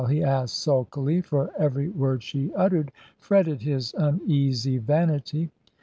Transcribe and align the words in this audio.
he 0.09 0.23
asked 0.23 0.57
sulkily, 0.59 1.21
for 1.21 1.51
every 1.59 1.87
word 1.89 2.23
she 2.23 2.51
uttered 2.55 2.91
fretted 3.19 3.61
his 3.61 3.93
uneasy 3.99 4.79
vanity. 4.79 5.51